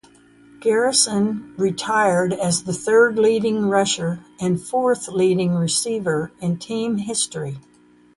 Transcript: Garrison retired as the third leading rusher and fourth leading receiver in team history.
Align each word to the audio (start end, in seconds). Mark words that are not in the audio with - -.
Garrison 0.61 1.53
retired 1.59 2.33
as 2.33 2.63
the 2.63 2.73
third 2.73 3.19
leading 3.19 3.69
rusher 3.69 4.19
and 4.39 4.59
fourth 4.59 5.07
leading 5.09 5.53
receiver 5.53 6.31
in 6.41 6.57
team 6.57 6.97
history. 6.97 7.59